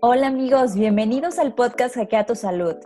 Hola 0.00 0.28
amigos, 0.28 0.74
bienvenidos 0.76 1.40
al 1.40 1.54
podcast 1.54 1.96
Hackea 1.96 2.24
tu 2.24 2.36
Salud. 2.36 2.76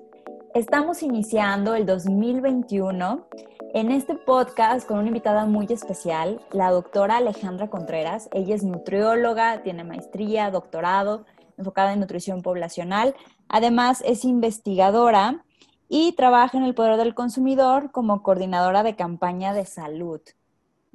Estamos 0.55 1.03
iniciando 1.03 1.75
el 1.75 1.85
2021 1.85 3.29
en 3.75 3.91
este 3.91 4.15
podcast 4.15 4.89
con 4.89 4.99
una 4.99 5.09
invitada 5.09 5.45
muy 5.45 5.67
especial, 5.69 6.41
la 6.53 6.71
doctora 6.71 7.19
Alejandra 7.19 7.69
Contreras. 7.69 8.31
Ella 8.33 8.55
es 8.55 8.65
nutrióloga, 8.65 9.63
tiene 9.63 9.85
maestría, 9.85 10.51
doctorado, 10.51 11.27
enfocada 11.59 11.93
en 11.93 12.01
nutrición 12.01 12.41
poblacional. 12.41 13.15
Además, 13.47 14.03
es 14.07 14.25
investigadora 14.25 15.45
y 15.91 16.13
trabaja 16.13 16.57
en 16.57 16.65
el 16.65 16.75
Poder 16.75 16.97
del 16.97 17.15
Consumidor 17.15 17.93
como 17.93 18.23
coordinadora 18.23 18.83
de 18.83 18.97
campaña 18.97 19.53
de 19.53 19.67
salud. 19.67 20.23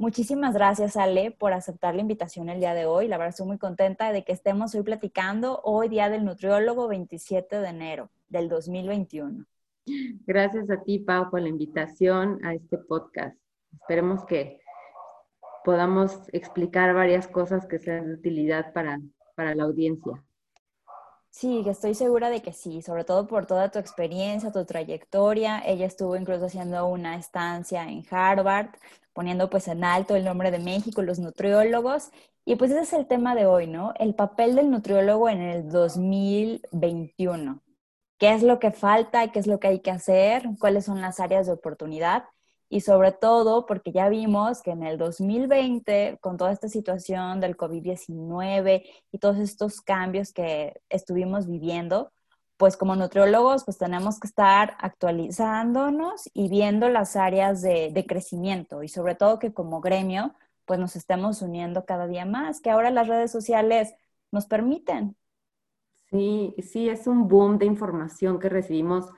Muchísimas 0.02 0.56
gracias, 0.56 0.98
Ale, 0.98 1.30
por 1.30 1.54
aceptar 1.54 1.94
la 1.94 2.02
invitación 2.02 2.50
el 2.50 2.60
día 2.60 2.74
de 2.74 2.88
hoy. 2.88 3.08
La 3.08 3.20
verdad, 3.20 3.30
estoy 3.30 3.46
muy 3.46 3.60
contenta 3.60 4.12
de 4.12 4.24
que 4.24 4.32
estemos 4.32 4.74
hoy 4.74 4.82
platicando 4.82 5.62
hoy, 5.64 5.90
Día 5.90 6.10
del 6.10 6.26
Nutriólogo, 6.26 6.88
27 6.88 7.60
de 7.60 7.68
enero 7.68 8.10
del 8.28 8.50
2021. 8.50 9.46
Gracias 10.26 10.72
a 10.72 10.82
ti, 10.82 10.98
Pau, 10.98 11.30
por 11.30 11.42
la 11.42 11.50
invitación 11.50 12.44
a 12.44 12.56
este 12.56 12.80
podcast. 12.80 13.38
Esperemos 13.74 14.26
que 14.26 14.60
podamos 15.64 16.18
explicar 16.34 16.96
varias 16.96 17.28
cosas 17.28 17.68
que 17.68 17.78
sean 17.78 18.08
de 18.08 18.16
utilidad 18.16 18.74
para, 18.74 19.00
para 19.36 19.54
la 19.54 19.66
audiencia. 19.66 20.14
Sí, 21.32 21.64
estoy 21.66 21.96
segura 21.96 22.30
de 22.30 22.42
que 22.42 22.52
sí, 22.54 22.82
sobre 22.82 23.06
todo 23.06 23.26
por 23.28 23.46
toda 23.48 23.72
tu 23.72 23.80
experiencia, 23.80 24.52
tu 24.52 24.66
trayectoria. 24.66 25.62
Ella 25.66 25.86
estuvo 25.86 26.16
incluso 26.16 26.46
haciendo 26.46 26.86
una 26.88 27.16
estancia 27.16 27.84
en 27.90 28.06
Harvard, 28.12 28.70
poniendo 29.14 29.50
pues 29.50 29.68
en 29.70 29.84
alto 29.84 30.16
el 30.16 30.26
nombre 30.26 30.52
de 30.52 30.60
México, 30.60 31.02
los 31.02 31.20
nutriólogos. 31.20 32.12
Y 32.46 32.56
pues 32.58 32.72
ese 32.72 32.82
es 32.82 32.94
el 32.94 33.08
tema 33.08 33.34
de 33.36 33.46
hoy, 33.46 33.68
¿no? 33.68 33.94
El 33.98 34.14
papel 34.16 34.56
del 34.56 34.70
nutriólogo 34.72 35.30
en 35.30 35.42
el 35.42 35.70
2021. 35.70 37.62
¿Qué 38.18 38.34
es 38.34 38.44
lo 38.44 38.60
que 38.60 38.72
falta 38.72 39.24
y 39.26 39.32
qué 39.32 39.40
es 39.40 39.48
lo 39.48 39.60
que 39.60 39.68
hay 39.68 39.80
que 39.82 39.92
hacer? 39.92 40.44
¿Cuáles 40.60 40.86
son 40.86 41.02
las 41.02 41.20
áreas 41.20 41.48
de 41.48 41.54
oportunidad? 41.54 42.26
Y 42.74 42.80
sobre 42.80 43.12
todo 43.12 43.66
porque 43.66 43.92
ya 43.92 44.08
vimos 44.08 44.62
que 44.62 44.72
en 44.72 44.84
el 44.84 44.98
2020, 44.98 46.20
con 46.22 46.38
toda 46.38 46.54
esta 46.54 46.70
situación 46.70 47.42
del 47.42 47.58
COVID-19 47.58 48.84
y 49.12 49.18
todos 49.18 49.40
estos 49.40 49.82
cambios 49.82 50.32
que 50.32 50.82
estuvimos 50.88 51.48
viviendo, 51.48 52.14
pues 52.56 52.78
como 52.78 52.96
nutriólogos, 52.96 53.66
pues 53.66 53.78
tenemos 53.78 54.22
que 54.22 54.28
estar 54.28 54.78
actualizándonos 54.80 56.30
y 56.34 56.48
viendo 56.48 56.88
las 56.88 57.18
áreas 57.18 57.62
de, 57.62 58.06
crecimiento 58.08 58.84
y 58.84 58.88
sobre 58.88 59.16
todo 59.16 59.38
que 59.38 59.54
como 59.54 59.82
gremio, 59.82 60.34
pues 60.64 60.80
nos 60.80 60.96
estemos 60.96 61.42
uniendo 61.42 61.84
cada 61.84 62.08
día 62.08 62.24
más, 62.24 62.62
que 62.62 62.70
ahora 62.70 62.90
las 62.90 63.10
redes 63.10 63.32
sociales 63.32 63.94
nos 64.32 64.46
permiten. 64.46 65.18
Sí, 66.10 66.56
sí, 66.60 66.88
es 66.88 67.06
un 67.06 67.28
boom 67.28 67.58
de 67.58 67.66
información 67.66 68.40
que 68.40 68.48
recibimos 68.48 69.10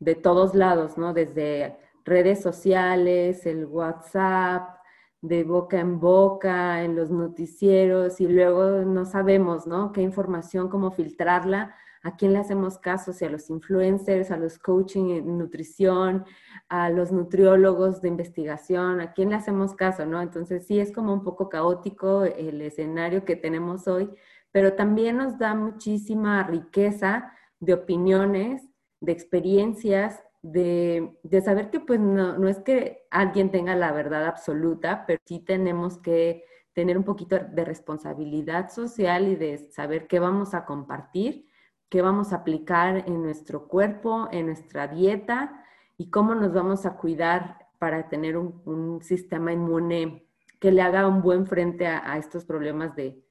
de 0.00 0.16
todos 0.16 0.56
lados, 0.56 0.98
¿no? 0.98 1.14
Desde 1.14 1.85
redes 2.06 2.40
sociales, 2.40 3.44
el 3.44 3.66
WhatsApp, 3.66 4.76
de 5.20 5.44
boca 5.44 5.80
en 5.80 5.98
boca, 5.98 6.82
en 6.82 6.94
los 6.94 7.10
noticieros, 7.10 8.20
y 8.20 8.28
luego 8.28 8.84
no 8.84 9.04
sabemos, 9.04 9.66
¿no? 9.66 9.92
Qué 9.92 10.02
información, 10.02 10.68
cómo 10.68 10.92
filtrarla 10.92 11.74
a 12.02 12.16
quién 12.16 12.32
le 12.32 12.38
hacemos 12.38 12.78
caso, 12.78 13.12
si 13.12 13.24
a 13.24 13.30
los 13.30 13.50
influencers, 13.50 14.30
a 14.30 14.36
los 14.36 14.60
coaching 14.60 15.10
en 15.10 15.38
nutrición, 15.38 16.24
a 16.68 16.88
los 16.90 17.10
nutriólogos 17.10 18.00
de 18.00 18.08
investigación, 18.08 19.00
a 19.00 19.12
quién 19.12 19.30
le 19.30 19.34
hacemos 19.34 19.74
caso, 19.74 20.06
¿no? 20.06 20.22
Entonces 20.22 20.66
sí 20.66 20.78
es 20.78 20.92
como 20.92 21.12
un 21.12 21.24
poco 21.24 21.48
caótico 21.48 22.22
el 22.22 22.62
escenario 22.62 23.24
que 23.24 23.34
tenemos 23.34 23.88
hoy, 23.88 24.08
pero 24.52 24.74
también 24.74 25.16
nos 25.16 25.36
da 25.38 25.56
muchísima 25.56 26.44
riqueza 26.44 27.32
de 27.58 27.74
opiniones, 27.74 28.62
de 29.00 29.10
experiencias, 29.10 30.22
de, 30.52 31.42
saber 31.44 31.70
que 31.70 31.80
pues 31.80 32.00
no, 32.00 32.38
no 32.38 32.48
es 32.48 32.58
que 32.58 33.06
alguien 33.10 33.50
tenga 33.50 33.74
la 33.76 33.92
verdad 33.92 34.26
absoluta, 34.26 35.04
pero 35.06 35.20
sí 35.24 35.40
tenemos 35.40 35.98
que 35.98 36.44
tener 36.72 36.98
un 36.98 37.04
poquito 37.04 37.38
de 37.38 37.64
responsabilidad 37.64 38.70
social 38.70 39.28
y 39.28 39.36
de 39.36 39.58
saber 39.70 40.06
qué 40.06 40.18
vamos 40.18 40.54
a 40.54 40.64
compartir 40.64 41.46
qué 41.88 42.02
vamos 42.02 42.32
a 42.32 42.36
aplicar 42.36 43.04
en 43.06 43.22
nuestro 43.22 43.68
cuerpo, 43.68 44.28
en 44.32 44.46
nuestra 44.46 44.88
dieta 44.88 45.64
y 45.96 46.10
cómo 46.10 46.34
nos 46.34 46.52
vamos 46.52 46.86
a 46.86 46.96
cuidar 46.96 47.68
para 47.78 48.08
tener 48.08 48.36
un, 48.36 49.00
sistema 49.02 49.52
inmune 49.52 50.26
que 50.60 50.72
le 50.72 50.82
haga 50.82 51.06
un 51.06 51.22
buen 51.22 51.46
frente 51.46 51.86
a, 51.86 52.16
estos 52.16 52.44
problemas 52.44 52.96
de, 52.96 53.22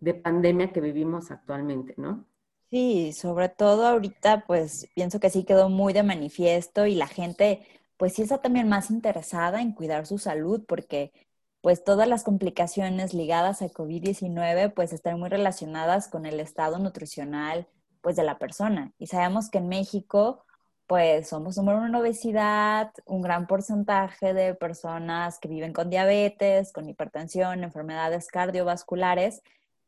de, 0.00 0.14
pandemia 0.14 0.72
que 0.72 0.80
vivimos 0.80 1.30
actualmente, 1.30 1.94
¿no? 1.96 2.26
Sí, 2.72 3.12
sobre 3.12 3.50
todo 3.50 3.86
ahorita, 3.86 4.44
pues 4.46 4.88
pienso 4.94 5.20
que 5.20 5.28
sí 5.28 5.44
quedó 5.44 5.68
muy 5.68 5.92
de 5.92 6.02
manifiesto 6.02 6.86
y 6.86 6.94
la 6.94 7.06
gente, 7.06 7.66
pues 7.98 8.14
sí 8.14 8.22
está 8.22 8.40
también 8.40 8.66
más 8.66 8.90
interesada 8.90 9.60
en 9.60 9.72
cuidar 9.74 10.06
su 10.06 10.16
salud 10.16 10.64
porque 10.66 11.12
pues 11.60 11.84
todas 11.84 12.08
las 12.08 12.24
complicaciones 12.24 13.12
ligadas 13.12 13.60
a 13.60 13.66
COVID-19 13.66 14.72
pues 14.72 14.94
están 14.94 15.20
muy 15.20 15.28
relacionadas 15.28 16.08
con 16.08 16.24
el 16.24 16.40
estado 16.40 16.78
nutricional, 16.78 17.68
pues 18.00 18.16
de 18.16 18.24
la 18.24 18.38
persona. 18.38 18.94
Y 18.98 19.06
sabemos 19.08 19.50
que 19.50 19.58
en 19.58 19.68
México 19.68 20.46
pues 20.86 21.28
somos 21.28 21.58
número 21.58 21.78
uno 21.78 21.88
en 21.88 21.94
obesidad, 21.94 22.92
un 23.04 23.20
gran 23.20 23.46
porcentaje 23.46 24.32
de 24.32 24.54
personas 24.54 25.38
que 25.38 25.48
viven 25.48 25.74
con 25.74 25.90
diabetes, 25.90 26.72
con 26.72 26.88
hipertensión, 26.88 27.64
enfermedades 27.64 28.28
cardiovasculares, 28.28 29.42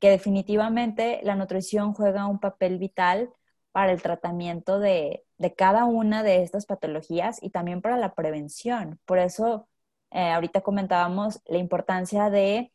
que 0.04 0.10
definitivamente 0.10 1.20
la 1.22 1.34
nutrición 1.34 1.94
juega 1.94 2.26
un 2.26 2.38
papel 2.38 2.76
vital 2.76 3.32
para 3.72 3.90
el 3.90 4.02
tratamiento 4.02 4.78
de, 4.78 5.24
cada 5.56 5.86
una 5.86 6.22
de 6.22 6.42
estas 6.42 6.66
patologías 6.66 7.42
y 7.42 7.48
también 7.48 7.80
para 7.80 7.96
la 7.96 8.14
prevención. 8.14 9.00
Por 9.06 9.18
eso 9.18 9.66
eh, 10.10 10.30
ahorita 10.30 10.60
comentábamos 10.60 11.40
la 11.46 11.56
importancia 11.56 12.28
de 12.28 12.70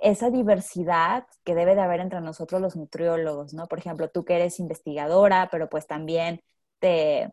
esa 0.00 0.30
diversidad 0.30 1.24
que 1.44 1.54
debe 1.54 1.76
de 1.76 1.82
haber 1.82 2.00
entre 2.00 2.20
nosotros 2.20 2.60
los 2.60 2.74
nutriólogos, 2.74 3.54
¿no? 3.54 3.68
Por 3.68 3.78
ejemplo, 3.78 4.10
tú 4.10 4.24
que 4.24 4.34
eres 4.34 4.58
investigadora, 4.58 5.50
pero 5.52 5.68
pues 5.68 5.86
también 5.86 6.42
te, 6.80 7.30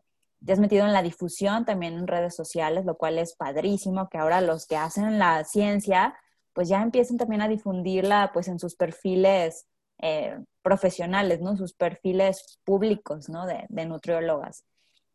has 0.48 0.60
metido 0.60 0.86
en 0.86 0.92
la 0.92 1.02
difusión 1.02 1.64
también 1.64 1.94
en 1.94 2.06
redes 2.06 2.36
sociales, 2.36 2.84
lo 2.84 2.96
cual 2.96 3.18
es 3.18 3.34
padrísimo, 3.34 4.08
que 4.10 4.18
ahora 4.18 4.42
los 4.42 4.68
que 4.68 4.76
hacen 4.76 5.18
la 5.18 5.42
ciencia, 5.42 6.14
pues 6.52 6.68
ya 6.68 6.82
empiecen 6.82 7.16
también 7.18 7.42
a 7.42 7.48
difundirla 7.48 8.30
pues 8.32 8.48
en 8.48 8.58
sus 8.58 8.76
perfiles 8.76 9.66
eh, 9.98 10.38
profesionales, 10.62 11.40
¿no? 11.40 11.56
Sus 11.56 11.74
perfiles 11.74 12.60
públicos, 12.64 13.28
¿no? 13.28 13.46
De, 13.46 13.66
nutriólogas. 13.86 14.64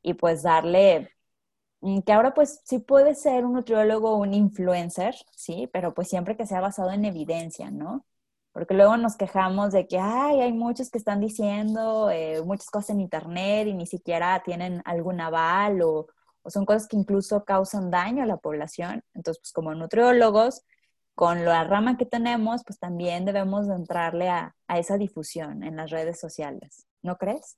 Y 0.01 0.13
pues 0.13 0.44
darle 0.44 1.09
Mm, 1.85 2.00
que 2.01 2.13
ahora 2.13 2.34
pues 2.34 2.62
sí 2.63 2.79
puede 2.79 3.13
ser 3.16 3.45
un 3.45 3.53
nutriólogo 3.53 4.12
o 4.12 4.18
un 4.18 4.34
influencer, 4.34 5.16
sí, 5.35 5.69
pero 5.72 5.94
pues 5.94 6.07
siempre 6.09 6.35
que 6.35 6.47
sea 6.47 6.59
basado 6.59 6.91
en 6.91 7.06
evidencia, 7.06 7.69
¿no? 7.69 8.06
Porque 8.53 8.74
luego 8.74 8.97
nos 8.97 9.18
quejamos 9.18 9.72
de 9.74 9.88
que, 9.88 10.00
ay, 10.00 10.41
hay 10.41 10.51
muchos 10.53 10.90
que 10.90 10.97
están 10.97 11.19
diciendo 11.19 12.09
eh, 12.09 12.41
muchas 12.44 12.69
cosas 12.72 12.91
en 12.91 13.01
internet 13.01 13.68
y 13.68 13.74
ni 13.74 13.85
siquiera 13.85 14.41
tienen 14.44 14.81
algún 14.85 15.22
aval 15.22 15.81
o, 15.84 16.07
son 16.47 16.66
cosas 16.66 16.88
que 16.88 16.97
incluso 16.97 17.44
causan 17.44 17.91
daño 17.91 18.24
a 18.24 18.25
la 18.25 18.38
población. 18.38 19.03
Entonces, 19.13 19.41
pues 19.41 19.51
como 19.51 19.74
nutriólogos, 19.75 20.63
con 21.15 21.45
la 21.45 21.63
rama 21.63 21.97
que 21.97 22.05
tenemos, 22.05 22.63
pues 22.65 22.79
también 22.79 23.25
debemos 23.25 23.67
de 23.67 23.75
entrarle 23.75 24.29
a, 24.29 24.55
a 24.67 24.79
esa 24.79 24.97
difusión 24.97 25.63
en 25.63 25.77
las 25.77 25.91
redes 25.91 26.19
sociales, 26.19 26.85
¿no 27.01 27.17
crees? 27.17 27.57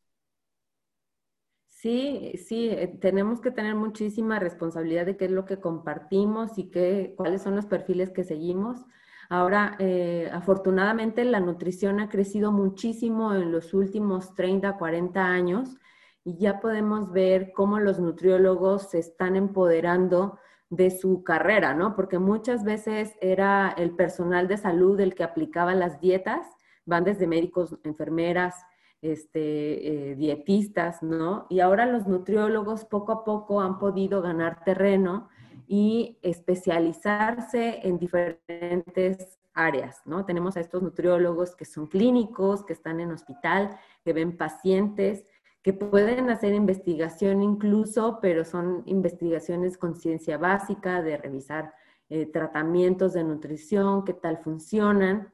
Sí, 1.68 2.34
sí, 2.48 2.70
eh, 2.70 2.88
tenemos 3.00 3.40
que 3.40 3.52
tener 3.52 3.76
muchísima 3.76 4.40
responsabilidad 4.40 5.06
de 5.06 5.16
qué 5.16 5.26
es 5.26 5.32
lo 5.32 5.46
que 5.46 5.60
compartimos 5.60 6.58
y 6.58 6.72
qué, 6.72 7.14
cuáles 7.16 7.44
son 7.44 7.56
los 7.56 7.68
perfiles 7.68 8.10
que 8.10 8.24
seguimos. 8.24 8.84
Ahora, 9.30 9.76
eh, 9.80 10.28
afortunadamente, 10.34 11.24
la 11.24 11.40
nutrición 11.40 12.00
ha 12.00 12.10
crecido 12.10 12.52
muchísimo 12.52 13.34
en 13.36 13.52
los 13.52 13.74
últimos 13.76 14.34
30, 14.34 14.78
40 14.78 15.24
años 15.28 15.78
y 16.24 16.38
ya 16.40 16.60
podemos 16.60 17.12
ver 17.12 17.52
cómo 17.54 17.80
los 17.80 18.00
nutriólogos 18.00 18.90
se 18.90 19.00
están 19.00 19.36
empoderando 19.36 20.40
de 20.70 20.92
su 20.92 21.24
carrera, 21.24 21.74
¿no? 21.74 21.96
Porque 21.96 22.20
muchas 22.20 22.64
veces 22.64 23.16
era 23.22 23.74
el 23.78 23.92
personal 23.92 24.48
de 24.48 24.58
salud 24.58 25.00
el 25.00 25.16
que 25.16 25.24
aplicaba 25.24 25.74
las 25.76 26.02
dietas, 26.02 26.46
van 26.86 27.04
desde 27.04 27.28
médicos, 27.28 27.78
enfermeras, 27.84 28.56
este, 29.02 30.12
eh, 30.12 30.16
dietistas, 30.16 31.04
¿no? 31.04 31.46
Y 31.50 31.60
ahora 31.60 31.86
los 31.86 32.08
nutriólogos 32.08 32.86
poco 32.86 33.12
a 33.12 33.24
poco 33.24 33.62
han 33.62 33.78
podido 33.78 34.22
ganar 34.22 34.64
terreno 34.64 35.30
y 35.68 36.18
especializarse 36.22 37.82
en 37.84 38.00
diferentes 38.00 39.40
áreas, 39.54 40.02
¿no? 40.06 40.26
Tenemos 40.26 40.58
a 40.58 40.62
estos 40.62 40.82
nutriólogos 40.82 41.56
que 41.56 41.66
son 41.66 41.88
clínicos, 41.88 42.64
que 42.64 42.74
están 42.74 43.00
en 43.00 43.12
hospital, 43.12 43.78
que 44.04 44.14
ven 44.14 44.38
pacientes, 44.38 45.26
que 45.68 45.74
pueden 45.74 46.30
hacer 46.30 46.54
investigación 46.54 47.44
incluso, 47.44 48.20
pero 48.22 48.46
son 48.46 48.84
investigaciones 48.86 49.78
con 49.78 49.98
ciencia 49.98 50.38
básica, 50.38 51.02
de 51.02 51.18
revisar 51.18 51.74
eh, 52.08 52.26
tratamientos 52.26 53.12
de 53.12 53.26
nutrición, 53.26 54.06
qué 54.06 54.14
tal 54.14 54.38
funcionan. 54.38 55.34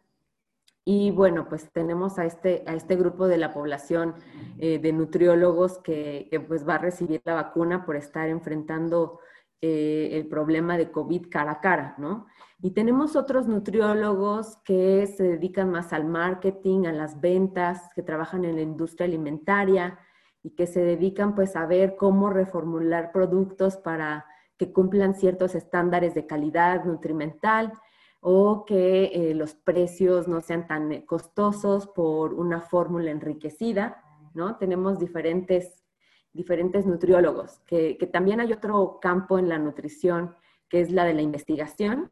Y 0.83 1.11
bueno, 1.11 1.47
pues 1.47 1.71
tenemos 1.71 2.17
a 2.17 2.25
este, 2.25 2.63
a 2.65 2.73
este 2.73 2.95
grupo 2.95 3.27
de 3.27 3.37
la 3.37 3.53
población 3.53 4.15
eh, 4.57 4.79
de 4.79 4.91
nutriólogos 4.91 5.77
que, 5.77 6.43
pues 6.47 6.67
va 6.67 6.75
a 6.75 6.79
recibir 6.79 7.21
la 7.25 7.35
vacuna 7.35 7.85
por 7.85 7.95
estar 7.95 8.27
enfrentando 8.27 9.19
eh, 9.61 10.09
el 10.13 10.25
problema 10.25 10.79
de 10.79 10.89
COVID 10.89 11.29
cara 11.29 11.51
a 11.51 11.61
cara, 11.61 11.93
¿no? 11.99 12.25
Y 12.59 12.71
tenemos 12.71 13.15
otros 13.15 13.47
nutriólogos 13.47 14.57
que 14.65 15.05
se 15.05 15.21
dedican 15.21 15.69
más 15.69 15.93
al 15.93 16.05
marketing, 16.05 16.87
a 16.87 16.91
las 16.91 17.21
ventas, 17.21 17.93
que 17.93 18.01
trabajan 18.01 18.45
en 18.45 18.55
la 18.55 18.63
industria 18.63 19.05
alimentaria 19.05 19.99
y 20.43 20.51
que 20.51 20.67
se 20.67 20.83
dedican 20.83 21.35
pues 21.35 21.55
a 21.55 21.65
ver 21.65 21.95
cómo 21.95 22.29
reformular 22.29 23.11
productos 23.11 23.77
para 23.77 24.25
que 24.57 24.71
cumplan 24.71 25.15
ciertos 25.15 25.55
estándares 25.55 26.13
de 26.13 26.27
calidad 26.27 26.83
nutrimental 26.83 27.73
o 28.19 28.65
que 28.65 29.05
eh, 29.05 29.33
los 29.33 29.55
precios 29.55 30.27
no 30.27 30.41
sean 30.41 30.67
tan 30.67 30.91
eh, 30.91 31.05
costosos 31.05 31.87
por 31.87 32.33
una 32.33 32.61
fórmula 32.61 33.11
enriquecida, 33.11 34.01
¿no? 34.33 34.57
Tenemos 34.57 34.99
diferentes, 34.99 35.83
diferentes 36.31 36.85
nutriólogos, 36.85 37.59
que, 37.65 37.97
que, 37.97 38.07
también 38.07 38.39
hay 38.39 38.53
otro 38.53 38.99
campo 39.01 39.39
en 39.39 39.49
la 39.49 39.59
nutrición, 39.59 40.35
que 40.69 40.81
es 40.81 40.91
la 40.91 41.03
de 41.03 41.13
la 41.13 41.21
investigación. 41.21 42.11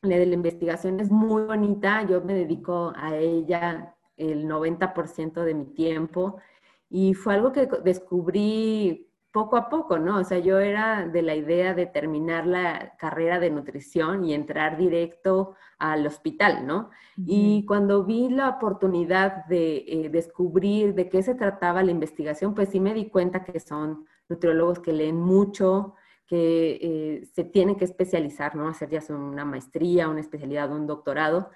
La 0.00 0.16
de 0.16 0.26
la 0.26 0.34
investigación 0.34 1.00
es 1.00 1.10
muy 1.10 1.44
bonita, 1.44 2.02
yo 2.02 2.22
me 2.22 2.34
dedico 2.34 2.92
a 2.96 3.16
ella 3.16 3.94
el 4.16 4.48
90% 4.48 5.44
de 5.44 5.54
mi 5.54 5.66
tiempo 5.66 6.38
y 6.92 7.14
fue 7.14 7.32
algo 7.34 7.52
que 7.52 7.66
descubrí 7.82 9.08
poco 9.32 9.56
a 9.56 9.70
poco, 9.70 9.98
¿no? 9.98 10.18
O 10.18 10.24
sea, 10.24 10.38
yo 10.40 10.60
era 10.60 11.08
de 11.08 11.22
la 11.22 11.34
idea 11.34 11.72
de 11.72 11.86
terminar 11.86 12.46
la 12.46 12.96
carrera 12.98 13.40
de 13.40 13.50
nutrición 13.50 14.26
y 14.26 14.34
entrar 14.34 14.76
directo 14.76 15.54
al 15.78 16.06
hospital, 16.06 16.66
¿no? 16.66 16.90
Y 17.16 17.64
cuando 17.64 18.04
vi 18.04 18.28
la 18.28 18.50
oportunidad 18.50 19.46
de 19.46 19.84
eh, 19.88 20.10
descubrir 20.10 20.94
de 20.94 21.08
qué 21.08 21.22
se 21.22 21.34
trataba 21.34 21.82
la 21.82 21.92
investigación, 21.92 22.54
pues 22.54 22.68
sí 22.68 22.78
me 22.78 22.92
di 22.92 23.08
cuenta 23.08 23.42
que 23.42 23.58
son 23.58 24.04
nutriólogos 24.28 24.80
que 24.80 24.92
leen 24.92 25.16
mucho, 25.16 25.94
que 26.26 26.78
eh, 26.82 27.24
se 27.32 27.44
tienen 27.44 27.76
que 27.76 27.86
especializar, 27.86 28.54
¿no? 28.54 28.68
Hacer 28.68 28.90
ya 28.90 29.00
sea 29.00 29.16
una 29.16 29.46
maestría, 29.46 30.10
una 30.10 30.20
especialidad, 30.20 30.70
un 30.70 30.86
doctorado, 30.86 31.48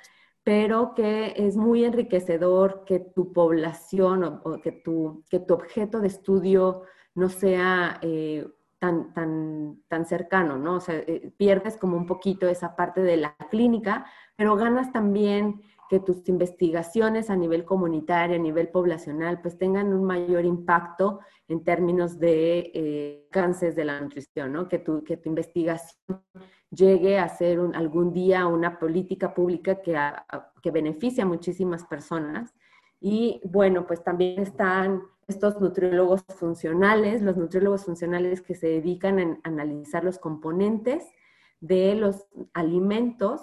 pero 0.46 0.94
que 0.94 1.34
es 1.34 1.56
muy 1.56 1.84
enriquecedor 1.84 2.84
que 2.84 3.00
tu 3.00 3.32
población 3.32 4.22
o, 4.22 4.60
que, 4.60 4.70
tu, 4.70 5.24
que 5.28 5.40
tu 5.40 5.54
objeto 5.54 5.98
de 6.00 6.06
estudio 6.06 6.82
no 7.16 7.28
sea 7.28 7.98
eh, 8.00 8.46
tan, 8.78 9.12
tan, 9.12 9.82
tan 9.88 10.06
cercano, 10.06 10.56
¿no? 10.56 10.76
O 10.76 10.80
sea, 10.80 10.98
eh, 10.98 11.32
pierdes 11.36 11.76
como 11.76 11.96
un 11.96 12.06
poquito 12.06 12.46
esa 12.46 12.76
parte 12.76 13.02
de 13.02 13.16
la 13.16 13.36
clínica, 13.50 14.06
pero 14.36 14.54
ganas 14.54 14.92
también 14.92 15.62
que 15.88 15.98
tus 15.98 16.28
investigaciones 16.28 17.28
a 17.28 17.34
nivel 17.34 17.64
comunitario, 17.64 18.36
a 18.36 18.38
nivel 18.38 18.68
poblacional, 18.68 19.40
pues 19.40 19.58
tengan 19.58 19.92
un 19.92 20.04
mayor 20.04 20.44
impacto 20.44 21.18
en 21.48 21.64
términos 21.64 22.20
de 22.20 22.70
eh, 22.72 23.28
de 23.74 23.84
la 23.84 24.00
nutrición, 24.00 24.52
¿no? 24.52 24.68
Que 24.68 24.78
tu, 24.78 25.02
que 25.02 25.16
tu 25.16 25.28
investigación 25.28 26.22
llegue 26.70 27.18
a 27.18 27.28
ser 27.28 27.60
algún 27.74 28.12
día 28.12 28.46
una 28.46 28.78
política 28.78 29.34
pública 29.34 29.80
que, 29.82 29.96
que 30.62 30.70
beneficie 30.70 31.22
a 31.22 31.26
muchísimas 31.26 31.84
personas. 31.84 32.54
Y 33.00 33.40
bueno, 33.44 33.86
pues 33.86 34.02
también 34.02 34.40
están 34.42 35.02
estos 35.28 35.60
nutriólogos 35.60 36.24
funcionales, 36.38 37.22
los 37.22 37.36
nutriólogos 37.36 37.84
funcionales 37.84 38.40
que 38.40 38.54
se 38.54 38.68
dedican 38.68 39.18
a 39.18 39.48
analizar 39.48 40.04
los 40.04 40.18
componentes 40.18 41.04
de 41.60 41.94
los 41.94 42.26
alimentos 42.52 43.42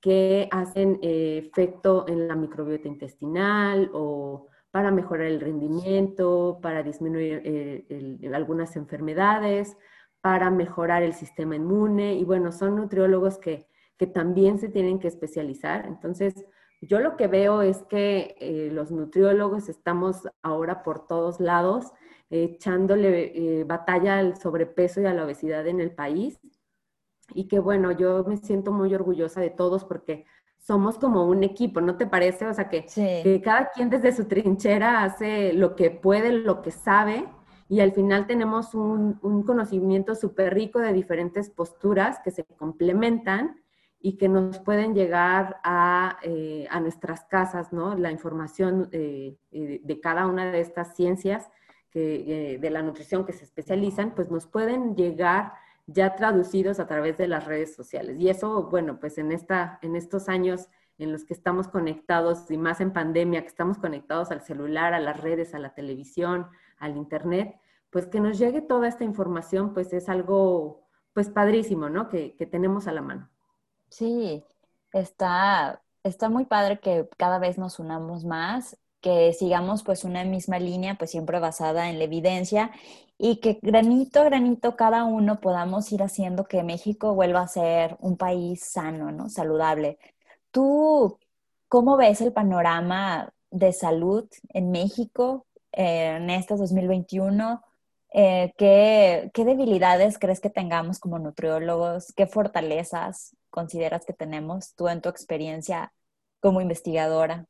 que 0.00 0.48
hacen 0.52 0.98
eh, 1.02 1.38
efecto 1.38 2.06
en 2.06 2.28
la 2.28 2.36
microbiota 2.36 2.86
intestinal 2.86 3.90
o 3.92 4.46
para 4.70 4.90
mejorar 4.90 5.26
el 5.26 5.40
rendimiento, 5.40 6.58
para 6.62 6.82
disminuir 6.82 7.42
eh, 7.44 8.30
algunas 8.34 8.76
enfermedades, 8.76 9.76
para 10.26 10.50
mejorar 10.50 11.04
el 11.04 11.14
sistema 11.14 11.54
inmune. 11.54 12.14
Y 12.14 12.24
bueno, 12.24 12.50
son 12.50 12.74
nutriólogos 12.74 13.38
que, 13.38 13.68
que 13.96 14.08
también 14.08 14.58
se 14.58 14.68
tienen 14.68 14.98
que 14.98 15.06
especializar. 15.06 15.86
Entonces, 15.86 16.44
yo 16.80 16.98
lo 16.98 17.16
que 17.16 17.28
veo 17.28 17.62
es 17.62 17.84
que 17.84 18.34
eh, 18.40 18.70
los 18.72 18.90
nutriólogos 18.90 19.68
estamos 19.68 20.28
ahora 20.42 20.82
por 20.82 21.06
todos 21.06 21.38
lados 21.38 21.92
echándole 22.28 23.60
eh, 23.60 23.62
batalla 23.62 24.18
al 24.18 24.36
sobrepeso 24.36 25.00
y 25.00 25.06
a 25.06 25.14
la 25.14 25.24
obesidad 25.24 25.64
en 25.68 25.78
el 25.78 25.92
país. 25.92 26.40
Y 27.32 27.46
que 27.46 27.60
bueno, 27.60 27.92
yo 27.92 28.24
me 28.24 28.36
siento 28.36 28.72
muy 28.72 28.92
orgullosa 28.96 29.40
de 29.40 29.50
todos 29.50 29.84
porque 29.84 30.24
somos 30.58 30.98
como 30.98 31.24
un 31.24 31.44
equipo, 31.44 31.80
¿no 31.80 31.96
te 31.96 32.06
parece? 32.06 32.48
O 32.48 32.52
sea, 32.52 32.68
que, 32.68 32.84
que 32.84 33.40
cada 33.44 33.70
quien 33.70 33.90
desde 33.90 34.10
su 34.10 34.24
trinchera 34.24 35.04
hace 35.04 35.52
lo 35.52 35.76
que 35.76 35.92
puede, 35.92 36.32
lo 36.32 36.62
que 36.62 36.72
sabe, 36.72 37.28
y 37.68 37.80
al 37.80 37.92
final 37.92 38.26
tenemos 38.26 38.74
un, 38.74 39.18
un 39.22 39.42
conocimiento 39.42 40.14
súper 40.14 40.54
rico 40.54 40.78
de 40.78 40.92
diferentes 40.92 41.50
posturas 41.50 42.20
que 42.24 42.30
se 42.30 42.44
complementan 42.44 43.60
y 44.00 44.16
que 44.16 44.28
nos 44.28 44.60
pueden 44.60 44.94
llegar 44.94 45.58
a, 45.64 46.18
eh, 46.22 46.66
a 46.70 46.78
nuestras 46.78 47.24
casas, 47.24 47.72
¿no? 47.72 47.96
La 47.96 48.12
información 48.12 48.88
eh, 48.92 49.36
eh, 49.50 49.80
de 49.82 50.00
cada 50.00 50.26
una 50.26 50.52
de 50.52 50.60
estas 50.60 50.94
ciencias 50.94 51.50
que, 51.90 52.58
de 52.60 52.70
la 52.70 52.82
nutrición 52.82 53.24
que 53.24 53.32
se 53.32 53.44
especializan, 53.44 54.14
pues 54.14 54.30
nos 54.30 54.46
pueden 54.46 54.94
llegar 54.94 55.54
ya 55.86 56.14
traducidos 56.14 56.78
a 56.78 56.86
través 56.86 57.16
de 57.16 57.26
las 57.26 57.46
redes 57.46 57.74
sociales. 57.74 58.16
Y 58.20 58.28
eso, 58.28 58.64
bueno, 58.64 59.00
pues 59.00 59.18
en, 59.18 59.32
esta, 59.32 59.78
en 59.82 59.96
estos 59.96 60.28
años 60.28 60.68
en 60.98 61.12
los 61.12 61.24
que 61.24 61.34
estamos 61.34 61.68
conectados, 61.68 62.50
y 62.50 62.56
más 62.56 62.80
en 62.80 62.92
pandemia, 62.92 63.42
que 63.42 63.48
estamos 63.48 63.78
conectados 63.78 64.30
al 64.30 64.42
celular, 64.42 64.94
a 64.94 65.00
las 65.00 65.20
redes, 65.20 65.54
a 65.54 65.58
la 65.58 65.74
televisión, 65.74 66.46
al 66.78 66.96
internet, 66.96 67.58
pues 67.90 68.06
que 68.06 68.20
nos 68.20 68.38
llegue 68.38 68.62
toda 68.62 68.88
esta 68.88 69.04
información, 69.04 69.74
pues 69.74 69.92
es 69.92 70.08
algo, 70.08 70.86
pues 71.12 71.28
padrísimo, 71.28 71.88
¿no? 71.88 72.08
Que, 72.08 72.34
que 72.36 72.46
tenemos 72.46 72.86
a 72.86 72.92
la 72.92 73.02
mano. 73.02 73.28
Sí, 73.88 74.44
está, 74.92 75.82
está 76.02 76.28
muy 76.28 76.44
padre 76.46 76.80
que 76.80 77.08
cada 77.16 77.38
vez 77.38 77.58
nos 77.58 77.78
unamos 77.78 78.24
más, 78.24 78.76
que 79.00 79.32
sigamos 79.32 79.82
pues 79.84 80.04
una 80.04 80.24
misma 80.24 80.58
línea, 80.58 80.96
pues 80.96 81.10
siempre 81.10 81.38
basada 81.38 81.90
en 81.90 81.98
la 81.98 82.04
evidencia 82.04 82.72
y 83.18 83.36
que 83.36 83.58
granito 83.62 84.20
a 84.20 84.24
granito 84.24 84.76
cada 84.76 85.04
uno 85.04 85.40
podamos 85.40 85.90
ir 85.92 86.02
haciendo 86.02 86.44
que 86.44 86.62
México 86.62 87.14
vuelva 87.14 87.40
a 87.42 87.48
ser 87.48 87.96
un 88.00 88.16
país 88.16 88.64
sano, 88.64 89.12
¿no? 89.12 89.28
Saludable. 89.28 89.98
¿Tú 90.56 91.18
cómo 91.68 91.98
ves 91.98 92.22
el 92.22 92.32
panorama 92.32 93.30
de 93.50 93.74
salud 93.74 94.26
en 94.48 94.70
México 94.70 95.46
eh, 95.70 96.16
en 96.16 96.30
este 96.30 96.56
2021? 96.56 97.62
Eh, 98.14 98.54
¿qué, 98.56 99.30
¿Qué 99.34 99.44
debilidades 99.44 100.18
crees 100.18 100.40
que 100.40 100.48
tengamos 100.48 100.98
como 100.98 101.18
nutriólogos? 101.18 102.10
¿Qué 102.16 102.26
fortalezas 102.26 103.36
consideras 103.50 104.06
que 104.06 104.14
tenemos 104.14 104.74
tú 104.74 104.88
en 104.88 105.02
tu 105.02 105.10
experiencia 105.10 105.92
como 106.40 106.62
investigadora? 106.62 107.44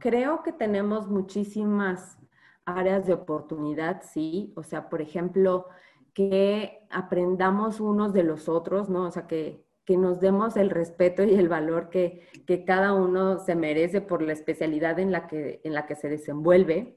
Creo 0.00 0.42
que 0.42 0.52
tenemos 0.52 1.08
muchísimas 1.08 2.18
áreas 2.66 3.06
de 3.06 3.14
oportunidad, 3.14 4.02
sí. 4.02 4.52
O 4.54 4.64
sea, 4.64 4.90
por 4.90 5.00
ejemplo, 5.00 5.68
que 6.12 6.86
aprendamos 6.90 7.80
unos 7.80 8.12
de 8.12 8.22
los 8.22 8.50
otros, 8.50 8.90
¿no? 8.90 9.06
O 9.06 9.10
sea, 9.10 9.26
que, 9.26 9.63
que 9.84 9.96
nos 9.96 10.20
demos 10.20 10.56
el 10.56 10.70
respeto 10.70 11.22
y 11.24 11.34
el 11.34 11.48
valor 11.48 11.90
que, 11.90 12.26
que, 12.46 12.64
cada 12.64 12.94
uno 12.94 13.38
se 13.38 13.54
merece 13.54 14.00
por 14.00 14.22
la 14.22 14.32
especialidad 14.32 14.98
en 14.98 15.12
la 15.12 15.26
que, 15.26 15.60
en 15.64 15.74
la 15.74 15.86
que 15.86 15.94
se 15.94 16.08
desenvuelve 16.08 16.96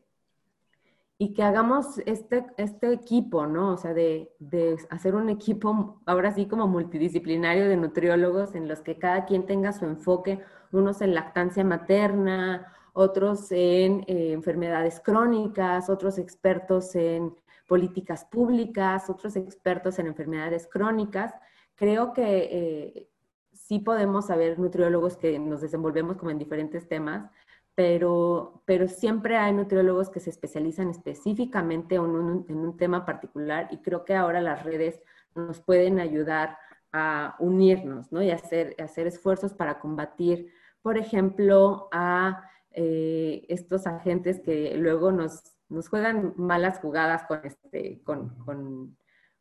y 1.18 1.34
que 1.34 1.44
hagamos 1.44 1.98
este, 2.06 2.46
este 2.58 2.94
equipo, 2.94 3.48
¿no? 3.48 3.74
O 3.74 3.78
sea, 3.78 3.94
de, 3.94 4.32
de, 4.40 4.78
hacer 4.90 5.16
un 5.16 5.30
equipo 5.30 6.02
ahora 6.06 6.32
sí 6.32 6.46
como 6.46 6.68
multidisciplinario 6.68 7.68
de 7.68 7.78
nutriólogos 7.78 8.56
en 8.56 8.68
los 8.68 8.82
que 8.82 8.98
cada 8.98 9.26
quien 9.26 9.46
tenga 9.46 9.74
su 9.74 9.86
enfoque, 9.86 10.40
unos 10.72 11.02
en 11.02 11.16
lactancia 11.16 11.64
materna, 11.64 12.72
otros 12.94 13.52
en 13.52 14.04
eh, 14.08 14.32
enfermedades 14.32 15.00
crónicas, 15.00 15.88
otros 15.88 16.18
expertos 16.18 16.96
en 16.96 17.36
políticas 17.68 18.26
públicas, 18.26 19.08
otros 19.10 19.36
expertos 19.36 20.00
en 20.00 20.08
enfermedades 20.08 20.68
crónicas. 20.68 21.34
Creo 21.78 22.12
que 22.12 22.50
eh, 22.52 23.10
sí 23.54 23.80
podemos 23.80 24.28
saber 24.28 24.60
nutriólogos 24.60 25.16
que 25.16 25.40
nos 25.40 25.62
desenvolvemos 25.62 26.18
como 26.18 26.32
en 26.32 26.40
diferentes 26.40 26.90
temas, 26.90 27.32
pero, 27.74 28.64
pero 28.66 28.90
siempre 28.90 29.38
hay 29.38 29.54
nutriólogos 29.54 30.10
que 30.10 30.20
se 30.20 30.32
especializan 30.32 30.90
específicamente 30.90 31.96
en 31.96 32.02
un, 32.02 32.46
en 32.50 32.58
un 32.58 32.76
tema 32.76 33.06
particular 33.06 33.70
y 33.72 33.78
creo 33.78 34.04
que 34.04 34.16
ahora 34.16 34.42
las 34.42 34.64
redes 34.64 35.00
nos 35.36 35.62
pueden 35.62 36.00
ayudar 36.00 36.58
a 36.92 37.36
unirnos 37.40 38.12
¿no? 38.12 38.22
y 38.22 38.32
hacer, 38.32 38.76
hacer 38.84 39.08
esfuerzos 39.08 39.54
para 39.54 39.80
combatir, 39.80 40.52
por 40.82 40.98
ejemplo, 40.98 41.88
a 41.92 42.44
eh, 42.72 43.46
estos 43.50 43.88
agentes 43.88 44.40
que 44.40 44.76
luego 44.78 45.12
nos, 45.12 45.44
nos, 45.70 45.90
juegan 45.90 46.34
malas 46.38 46.80
jugadas 46.80 47.24
con, 47.28 47.42
este, 47.44 48.02
con, 48.04 48.30
con, 48.46 48.98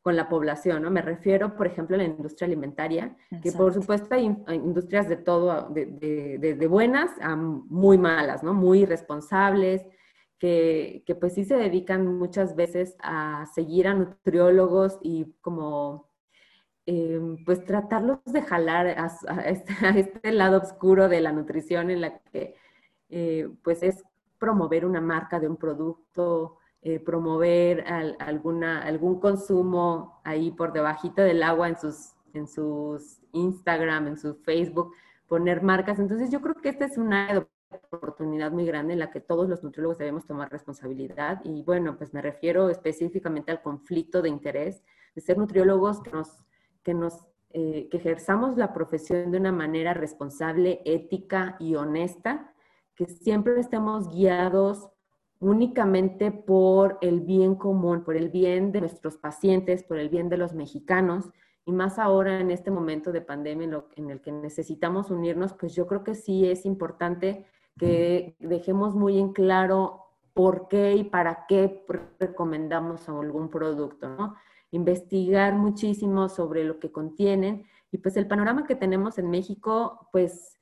con 0.07 0.15
la 0.15 0.29
población, 0.29 0.85
¿no? 0.85 0.91
Me 0.93 1.03
refiero, 1.03 1.57
por 1.57 1.67
ejemplo, 1.67 1.97
a 1.97 1.99
la 1.99 2.05
industria 2.05 2.47
alimentaria, 2.47 3.17
que 3.43 3.51
por 3.51 3.75
supuesto 3.75 4.15
hay, 4.15 4.27
industrias 4.55 5.09
de 5.09 5.17
todo, 5.17 5.69
de, 5.71 6.39
de, 6.39 6.67
buenas 6.69 7.11
a 7.21 7.35
muy 7.35 7.99
malas, 7.99 8.45
¿no? 8.45 8.55
Muy 8.55 8.85
responsables, 8.85 9.85
que, 10.39 11.03
que, 11.05 11.17
pues 11.17 11.35
sí 11.35 11.45
se 11.45 11.57
dedican 11.57 12.07
muchas 12.07 12.55
veces 12.55 12.95
a 13.01 13.47
seguir 13.53 13.89
a 13.89 13.95
nutriólogos 13.95 15.01
y 15.03 15.35
como, 15.41 16.09
eh, 16.87 17.21
pues 17.45 17.65
tratarlos 17.65 18.21
de 18.27 18.43
jalar 18.43 18.87
este, 19.45 19.73
a, 19.85 19.91
este, 19.91 20.31
lado 20.31 20.59
oscuro 20.63 21.09
de 21.09 21.21
la 21.21 21.33
nutrición 21.33 21.91
en 21.91 22.01
la 22.01 22.21
que, 22.21 22.55
eh, 23.09 23.49
pues 23.65 23.83
es 23.83 24.05
promover 24.39 24.87
una 24.87 25.01
marca 25.01 25.41
de 25.41 25.49
un 25.49 25.57
producto, 25.57 26.59
eh, 26.83 27.01
promover 27.01 27.85
alguna, 28.19 28.83
algún 28.83 29.19
consumo 29.21 30.21
ahí 30.25 30.51
por 30.53 30.73
debajito 30.73 31.23
del 31.23 31.43
agua 31.43 31.69
en 31.69 31.79
sus, 31.79 32.13
en 32.33 32.47
sus 32.47 33.21
Instagram, 33.33 34.09
en 34.09 34.19
su 34.19 34.35
Facebook, 34.37 34.93
poner 35.27 35.63
marcas. 35.63 35.99
Entonces 35.99 36.31
yo 36.31 36.41
creo 36.41 36.55
que 36.55 36.69
esta 36.69 36.85
es 36.85 36.97
una 36.97 37.47
oportunidad 37.93 38.53
muy 38.53 38.65
grande 38.65 38.93
en 38.93 39.01
la 39.01 39.11
que 39.11 39.21
todos 39.21 39.49
los 39.49 39.63
nutriólogos 39.65 39.99
debemos 39.99 40.27
tomar 40.27 40.51
responsabilidad. 40.51 41.41
Y 41.45 41.63
bueno, 41.63 41.97
pues 41.99 42.15
me 42.15 42.23
refiero 42.23 42.71
específicamente 42.71 43.51
al 43.51 43.63
conflicto 43.63 44.23
de 44.23 44.29
interés, 44.29 44.83
de 45.15 45.21
ser 45.21 45.39
nutriólogos 45.39 46.01
que 46.01 46.11
nos, 46.11 46.45
que 46.83 46.95
nos 46.95 47.27
eh, 47.59 47.89
que 47.91 47.97
ejerzamos 47.97 48.59
la 48.59 48.75
profesión 48.75 49.31
de 49.31 49.39
una 49.39 49.51
manera 49.51 49.95
responsable, 49.95 50.83
ética 50.85 51.57
y 51.59 51.75
honesta, 51.75 52.53
que 52.95 53.07
siempre 53.07 53.59
estemos 53.59 54.11
guiados 54.11 54.91
únicamente 55.41 56.31
por 56.31 56.99
el 57.01 57.21
bien 57.21 57.55
común, 57.55 58.05
por 58.05 58.17
el 58.17 58.31
bien 58.31 58.73
de 58.73 58.81
nuestros 58.81 59.17
pacientes, 59.17 59.83
por 59.83 59.99
el 59.99 60.09
bien 60.09 60.29
de 60.29 60.39
los 60.39 60.55
mexicanos, 60.55 61.31
y 61.65 61.73
más 61.73 61.99
ahora 61.99 62.41
en 62.41 62.51
este 62.51 62.71
momento 62.71 63.11
de 63.11 63.21
pandemia 63.21 63.83
en, 63.97 64.11
el 64.11 64.21
que 64.21 64.31
necesitamos 64.31 65.11
unirnos, 65.11 65.53
pues 65.55 65.75
yo 65.75 65.87
creo 65.87 66.05
que 66.05 66.15
sí 66.15 66.49
es 66.49 66.65
importante 66.65 67.45
que 67.77 68.37
dejemos 68.39 68.95
muy 68.95 69.19
en 69.19 69.33
claro 69.33 70.07
por 70.33 70.69
qué 70.69 70.95
y 70.95 71.05
para 71.05 71.45
qué 71.49 71.85
recomendamos 72.21 73.09
algún 73.09 73.51
producto, 73.51 74.09
¿no? 74.09 74.37
Investigar 74.71 75.55
muchísimo 75.55 76.29
sobre 76.29 76.63
lo 76.65 76.79
que 76.79 76.93
contienen 76.93 77.67
y 77.91 77.99
pues 77.99 78.17
el 78.17 78.29
panorama 78.29 78.67
que 78.67 78.77
tenemos 78.77 79.19
en 79.19 79.31
México, 79.31 80.09
pues 80.13 80.57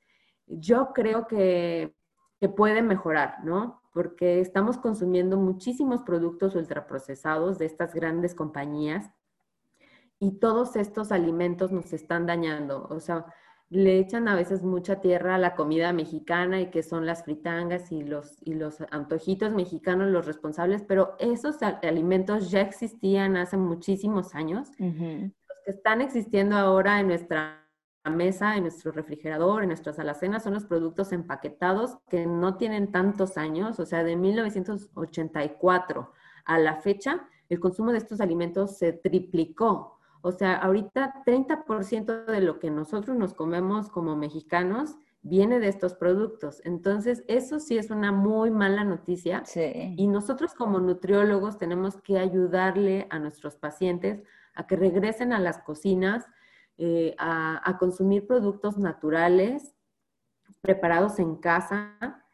yo 0.47 0.91
creo 0.93 1.27
que, 1.27 1.94
que 2.45 2.53
puede 2.53 2.81
mejorar, 2.81 3.43
¿no? 3.43 3.81
porque 3.95 4.41
estamos 4.41 4.77
consumiendo 4.77 5.37
muchísimos 5.37 6.01
productos 6.01 6.53
ultraprocesados 6.53 7.57
de 7.57 7.65
estas 7.65 7.93
grandes 7.93 8.35
compañías 8.35 9.09
y 10.19 10.37
todos 10.39 10.75
estos 10.75 11.13
alimentos 11.13 11.71
nos 11.71 11.93
están 11.93 12.25
dañando. 12.25 12.87
O 12.89 12.99
sea, 12.99 13.25
le 13.69 13.97
echan 13.97 14.27
a 14.27 14.35
veces 14.35 14.63
mucha 14.63 14.99
tierra 14.99 15.35
a 15.35 15.37
la 15.37 15.55
comida 15.55 15.93
mexicana 15.93 16.59
y 16.59 16.71
que 16.71 16.83
son 16.83 17.05
las 17.05 17.23
fritangas 17.23 17.89
y 17.93 18.03
los, 18.03 18.35
y 18.41 18.55
los 18.55 18.81
antojitos 18.91 19.53
mexicanos 19.53 20.11
los 20.11 20.25
responsables, 20.25 20.83
pero 20.83 21.15
esos 21.17 21.63
alimentos 21.63 22.51
ya 22.51 22.59
existían 22.59 23.37
hace 23.37 23.55
muchísimos 23.55 24.35
años. 24.35 24.67
Los 24.77 25.57
que 25.63 25.71
están 25.71 26.01
existiendo 26.01 26.57
ahora 26.57 26.99
en 26.99 27.07
nuestra 27.07 27.64
mesa, 28.09 28.55
en 28.55 28.63
nuestro 28.63 28.91
refrigerador, 28.91 29.63
en 29.63 29.69
nuestras 29.69 29.99
alacenas, 29.99 30.43
son 30.43 30.53
los 30.53 30.65
productos 30.65 31.11
empaquetados 31.11 31.97
que 32.09 32.25
no 32.25 32.57
tienen 32.57 32.91
tantos 32.91 33.37
años, 33.37 33.79
o 33.79 33.85
sea, 33.85 34.03
de 34.03 34.15
1984 34.15 36.11
a 36.45 36.59
la 36.59 36.75
fecha, 36.77 37.27
el 37.49 37.59
consumo 37.59 37.91
de 37.91 37.97
estos 37.97 38.21
alimentos 38.21 38.77
se 38.77 38.93
triplicó. 38.93 39.99
O 40.21 40.31
sea, 40.31 40.55
ahorita 40.55 41.23
30% 41.25 42.25
de 42.25 42.41
lo 42.41 42.59
que 42.59 42.71
nosotros 42.71 43.15
nos 43.15 43.33
comemos 43.33 43.89
como 43.89 44.15
mexicanos 44.15 44.95
viene 45.21 45.59
de 45.59 45.67
estos 45.67 45.93
productos. 45.93 46.61
Entonces, 46.65 47.23
eso 47.27 47.59
sí 47.59 47.77
es 47.77 47.89
una 47.91 48.11
muy 48.11 48.51
mala 48.51 48.83
noticia. 48.83 49.43
Y 49.97 50.07
nosotros 50.07 50.53
como 50.53 50.79
nutriólogos 50.79 51.57
tenemos 51.57 51.97
que 52.01 52.17
ayudarle 52.17 53.07
a 53.09 53.19
nuestros 53.19 53.55
pacientes 53.55 54.23
a 54.55 54.67
que 54.67 54.75
regresen 54.75 55.33
a 55.33 55.39
las 55.39 55.59
cocinas, 55.59 56.25
eh, 56.77 57.15
a, 57.17 57.77
consumir 57.79 58.27
productos 58.27 58.77
naturales 58.77 59.73
preparados 60.61 61.19
en 61.19 61.35
casa 61.37 62.25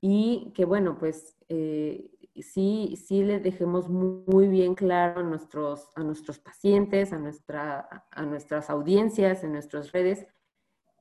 y 0.00 0.52
que, 0.54 0.64
bueno, 0.64 0.96
pues 0.98 1.36
eh, 1.48 2.10
sí, 2.40 2.96
sí 2.96 3.22
le 3.22 3.38
dejemos 3.38 3.88
muy, 3.88 4.48
bien 4.48 4.74
claro 4.74 5.20
a 5.20 5.24
nuestros, 5.24 5.90
a 5.94 6.02
nuestros 6.02 6.38
pacientes, 6.38 7.12
a, 7.12 7.18
nuestra, 7.18 8.06
a 8.10 8.22
nuestras 8.24 8.70
audiencias, 8.70 9.44
en 9.44 9.52
nuestras 9.52 9.92
redes, 9.92 10.26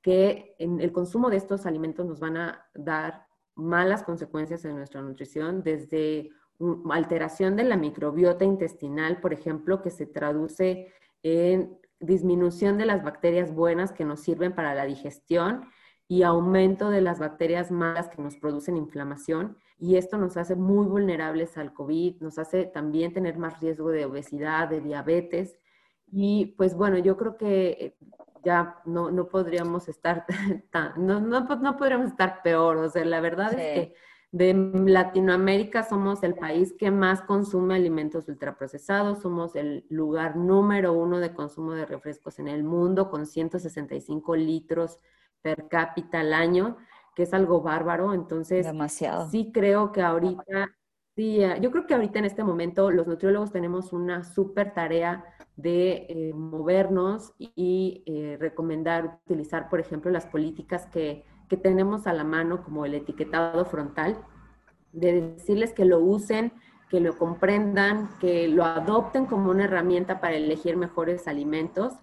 que 0.02 0.56
en 0.60 0.82
el 0.82 0.92
consumo 0.92 1.30
de 1.30 1.38
estos 1.38 1.66
alimentos 1.66 2.06
nos 2.06 2.20
van 2.20 2.38
a 2.38 2.66
dar 2.74 3.26
malas 3.56 4.04
consecuencias 4.04 4.66
en 4.66 4.76
nuestra 4.76 5.02
nutrición, 5.02 5.64
desde 5.64 6.30
alteración 6.92 7.56
de 7.56 7.64
la 7.64 7.78
microbiota 7.78 8.46
intestinal, 8.46 9.20
por 9.20 9.34
ejemplo, 9.34 9.82
que 9.82 9.90
se 9.90 10.06
traduce 10.06 10.94
en 11.24 11.80
disminución 12.00 12.78
de 12.78 12.86
las 12.86 13.04
bacterias 13.04 13.54
buenas 13.54 13.92
que 13.92 14.06
nos 14.06 14.20
sirven 14.22 14.54
para 14.54 14.76
la 14.76 14.86
digestión 14.86 15.66
y 16.08 16.24
aumento 16.24 16.90
de 16.90 17.02
las 17.02 17.20
bacterias 17.20 17.72
malas 17.72 18.10
que 18.10 18.22
nos 18.22 18.36
producen 18.38 18.78
inflamación. 18.78 19.58
Y 19.78 19.98
esto 19.98 20.18
nos 20.18 20.38
hace 20.38 20.56
muy 20.56 20.86
vulnerables 20.86 21.58
al 21.58 21.74
COVID, 21.74 22.22
nos 22.22 22.38
hace 22.38 22.66
también 22.66 23.14
tener 23.14 23.38
más 23.38 23.60
riesgo 23.60 23.90
de 23.90 24.06
obesidad, 24.06 24.70
de 24.70 24.82
diabetes. 24.82 25.58
Y 26.12 26.54
pues 26.58 26.76
bueno, 26.76 26.98
yo 27.00 27.18
creo 27.18 27.38
que 27.38 27.70
eh, 27.70 27.98
ya 28.44 28.78
no, 28.86 29.10
no 29.12 29.28
podríamos 29.28 29.90
estar 29.90 30.26
tan, 30.72 30.94
no, 31.06 31.20
no, 31.20 31.42
no, 31.42 31.78
podríamos 31.78 32.08
estar 32.08 32.42
peor. 32.44 32.78
O 32.78 32.90
sea, 32.90 33.04
la 33.04 33.20
verdad 33.20 33.54
es 33.54 33.58
que 33.58 33.96
de 34.36 34.54
Latinoamérica 34.54 35.84
somos 35.84 36.22
el 36.22 36.36
país 36.36 36.76
que 36.78 36.92
más 36.92 37.22
consume 37.22 37.74
alimentos 37.74 38.28
ultraprocesados, 38.28 39.22
somos 39.22 39.56
el 39.56 39.86
lugar 39.88 40.36
número 40.36 40.92
uno 40.92 41.20
de 41.20 41.34
consumo 41.34 41.72
de 41.72 41.86
refrescos 41.86 42.38
en 42.40 42.50
el 42.50 42.66
mundo 42.66 43.10
con 43.10 43.28
165 43.28 44.36
litros 44.36 45.00
per 45.42 45.70
cápita 45.70 46.20
al 46.20 46.34
año, 46.34 46.76
que 47.16 47.24
es 47.24 47.34
algo 47.34 47.62
bárbaro. 47.62 48.14
Entonces, 48.14 48.66
Demasiado. 48.66 49.30
sí 49.30 49.52
creo 49.54 49.94
que 49.94 50.02
ahorita, 50.02 50.70
sí, 51.16 51.42
eh, 51.42 51.58
yo 51.62 51.72
creo 51.72 51.88
que 51.88 51.94
ahorita 51.94 52.20
en 52.20 52.26
este 52.26 52.44
momento 52.44 52.92
los 52.92 53.08
nutriólogos 53.08 53.54
tenemos 53.54 53.94
una 53.94 54.26
súper 54.26 54.74
tarea 54.74 55.24
de 55.56 56.08
eh, 56.10 56.34
movernos 56.34 57.34
y 57.38 58.04
eh, 58.06 58.36
recomendar 58.38 59.22
utilizar, 59.26 59.70
por 59.70 59.80
ejemplo, 59.80 60.12
las 60.12 60.26
políticas 60.26 60.88
que 60.88 61.24
que 61.50 61.58
tenemos 61.58 62.08
a 62.08 62.14
la 62.14 62.24
mano 62.24 62.64
como 62.64 62.86
el 62.86 62.96
etiquetado 62.96 63.66
frontal, 63.66 64.18
de 64.92 65.22
decirles 65.22 65.74
que 65.74 65.86
lo 65.86 66.00
usen, 66.00 66.52
que 66.90 67.00
lo 67.00 67.18
comprendan, 67.18 68.10
que 68.20 68.48
lo 68.48 68.64
adopten 68.64 69.26
como 69.26 69.52
una 69.52 69.66
herramienta 69.66 70.22
para 70.22 70.36
elegir 70.36 70.78
mejores 70.78 71.28
alimentos, 71.28 71.94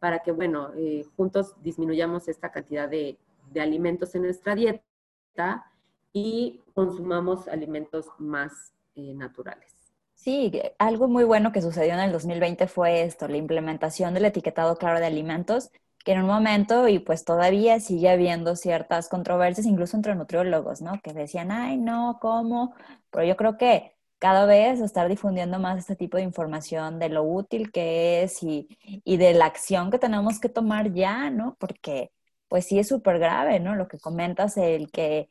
para 0.00 0.20
que, 0.20 0.32
bueno, 0.32 0.72
eh, 0.76 1.04
juntos 1.16 1.54
disminuyamos 1.62 2.28
esta 2.28 2.50
cantidad 2.50 2.88
de, 2.88 3.18
alimentos 3.60 4.14
en 4.14 4.22
nuestra 4.22 4.54
dieta 4.54 5.72
y 6.12 6.60
consumamos 6.74 7.46
alimentos 7.48 8.08
más 8.18 8.74
eh, 8.96 9.14
naturales. 9.14 9.72
Sí, 10.14 10.50
algo 10.78 11.06
muy 11.06 11.24
bueno 11.24 11.52
que 11.52 11.62
sucedió 11.62 11.94
en 11.94 12.00
el 12.00 12.12
2020 12.12 12.66
fue 12.66 13.02
esto, 13.02 13.28
la 13.28 13.36
implementación 13.36 14.14
del 14.14 14.24
etiquetado 14.24 14.76
claro 14.76 14.98
de 14.98 15.06
alimentos 15.06 15.70
que 16.06 16.12
en 16.12 16.20
un 16.20 16.28
momento, 16.28 16.86
y 16.88 17.00
pues 17.00 17.24
todavía 17.24 17.80
sigue 17.80 18.08
habiendo 18.10 18.54
ciertas 18.54 19.08
controversias, 19.08 19.66
incluso 19.66 19.96
entre 19.96 20.14
nutriólogos, 20.14 20.80
¿no? 20.80 21.00
Que 21.02 21.12
decían, 21.12 21.50
ay, 21.50 21.78
no, 21.78 22.18
¿cómo? 22.20 22.74
Pero 23.10 23.26
yo 23.26 23.36
creo 23.36 23.58
que 23.58 23.96
cada 24.20 24.46
vez 24.46 24.80
estar 24.80 25.08
difundiendo 25.08 25.58
más 25.58 25.78
este 25.78 25.96
tipo 25.96 26.16
de 26.16 26.22
información 26.22 27.00
de 27.00 27.08
lo 27.08 27.24
útil 27.24 27.72
que 27.72 28.22
es 28.22 28.42
y, 28.44 28.68
y 29.04 29.16
de 29.16 29.34
la 29.34 29.46
acción 29.46 29.90
que 29.90 29.98
tenemos 29.98 30.38
que 30.38 30.48
tomar 30.48 30.92
ya, 30.92 31.28
¿no? 31.30 31.56
Porque 31.58 32.12
pues 32.48 32.66
sí 32.66 32.78
es 32.78 32.86
súper 32.88 33.18
grave, 33.18 33.58
¿no? 33.58 33.74
Lo 33.74 33.88
que 33.88 33.98
comentas, 33.98 34.56
el 34.58 34.92
que 34.92 35.28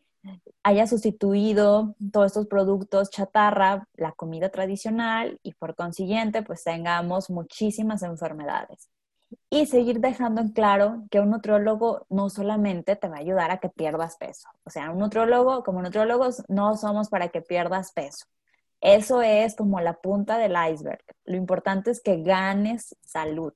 haya 0.64 0.88
sustituido 0.88 1.96
todos 2.12 2.28
estos 2.28 2.48
productos 2.48 3.12
chatarra, 3.12 3.88
la 3.96 4.12
comida 4.12 4.50
tradicional 4.50 5.40
y 5.44 5.54
por 5.54 5.76
consiguiente 5.76 6.44
pues 6.44 6.64
tengamos 6.66 7.30
muchísimas 7.30 8.04
enfermedades 8.04 8.90
y 9.50 9.66
seguir 9.66 10.00
dejando 10.00 10.42
en 10.42 10.50
claro 10.50 11.04
que 11.10 11.20
un 11.20 11.30
nutriólogo 11.32 12.06
no 12.10 12.30
solamente 12.30 12.96
te 12.96 13.08
va 13.08 13.18
a 13.18 13.20
ayudar 13.20 13.52
a 13.52 13.60
que 13.60 13.70
pierdas 13.70 14.18
peso. 14.18 14.50
O 14.64 14.70
sea, 14.70 14.92
un 14.92 15.00
nutriólogo, 15.00 15.64
como 15.64 15.82
nutriólogos, 15.82 16.44
no 16.48 16.76
somos 16.78 17.10
para 17.10 17.30
que 17.30 17.42
pierdas 17.42 17.92
peso. 17.94 18.26
Eso 18.82 19.22
es 19.22 19.56
como 19.56 19.80
la 19.80 19.94
punta 19.94 20.38
del 20.38 20.56
iceberg. 20.72 21.04
Lo 21.26 21.38
importante 21.38 21.92
es 21.92 22.02
que 22.02 22.22
ganes 22.22 22.96
salud. 23.02 23.54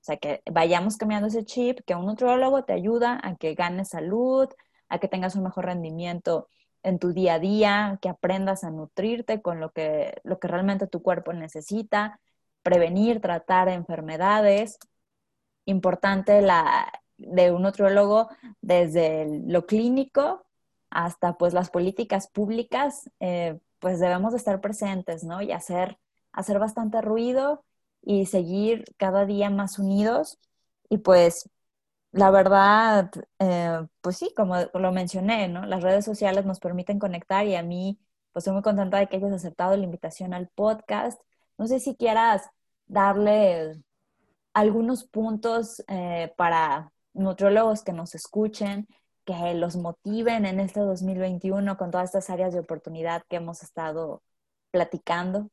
O 0.00 0.02
sea, 0.04 0.16
que 0.16 0.42
vayamos 0.50 0.96
cambiando 0.96 1.28
ese 1.28 1.44
chip, 1.44 1.80
que 1.86 1.94
un 1.94 2.06
nutriólogo 2.06 2.64
te 2.64 2.72
ayuda 2.72 3.20
a 3.22 3.36
que 3.36 3.54
ganes 3.54 3.90
salud, 3.90 4.48
a 4.88 4.98
que 4.98 5.08
tengas 5.08 5.36
un 5.36 5.42
mejor 5.42 5.66
rendimiento 5.66 6.48
en 6.82 6.98
tu 6.98 7.12
día 7.12 7.34
a 7.34 7.38
día, 7.38 7.98
que 8.00 8.08
aprendas 8.08 8.64
a 8.64 8.70
nutrirte 8.70 9.42
con 9.42 9.60
lo 9.60 9.72
que, 9.72 10.20
lo 10.24 10.38
que 10.38 10.48
realmente 10.48 10.86
tu 10.86 11.02
cuerpo 11.02 11.32
necesita, 11.32 12.20
prevenir, 12.62 13.20
tratar 13.20 13.68
enfermedades. 13.68 14.78
Importante 15.64 16.40
la 16.42 16.92
de 17.16 17.52
un 17.52 17.62
nutriólogo 17.62 18.28
desde 18.60 19.26
lo 19.46 19.66
clínico 19.66 20.46
hasta 20.90 21.36
pues 21.38 21.54
las 21.54 21.70
políticas 21.70 22.28
públicas, 22.28 23.10
eh, 23.20 23.58
pues 23.78 24.00
debemos 24.00 24.32
de 24.32 24.38
estar 24.38 24.60
presentes, 24.60 25.24
¿no? 25.24 25.42
Y 25.42 25.52
hacer, 25.52 25.98
hacer 26.32 26.58
bastante 26.58 27.00
ruido 27.00 27.64
y 28.02 28.26
seguir 28.26 28.84
cada 28.96 29.26
día 29.26 29.50
más 29.50 29.78
unidos. 29.78 30.38
Y 30.88 30.98
pues 30.98 31.48
la 32.12 32.30
verdad, 32.30 33.10
eh, 33.38 33.86
pues 34.00 34.18
sí, 34.18 34.32
como 34.36 34.56
lo 34.74 34.92
mencioné, 34.92 35.48
¿no? 35.48 35.64
Las 35.66 35.82
redes 35.82 36.04
sociales 36.04 36.44
nos 36.44 36.60
permiten 36.60 36.98
conectar 36.98 37.46
y 37.46 37.54
a 37.54 37.62
mí, 37.62 37.98
pues 38.32 38.42
estoy 38.42 38.54
muy 38.54 38.62
contenta 38.62 38.98
de 38.98 39.08
que 39.08 39.16
hayas 39.16 39.32
aceptado 39.32 39.76
la 39.76 39.84
invitación 39.84 40.34
al 40.34 40.48
podcast. 40.48 41.20
No 41.58 41.66
sé 41.68 41.80
si 41.80 41.96
quieras 41.96 42.42
darle 42.86 43.80
algunos 44.54 45.04
puntos 45.04 45.82
eh, 45.88 46.32
para 46.36 46.92
nutriólogos 47.12 47.82
que 47.82 47.92
nos 47.92 48.14
escuchen, 48.14 48.88
que 49.24 49.54
los 49.54 49.76
motiven 49.76 50.46
en 50.46 50.60
este 50.60 50.80
2021 50.80 51.76
con 51.76 51.90
todas 51.90 52.06
estas 52.06 52.30
áreas 52.30 52.52
de 52.52 52.60
oportunidad 52.60 53.22
que 53.28 53.36
hemos 53.36 53.62
estado 53.62 54.22
platicando. 54.70 55.50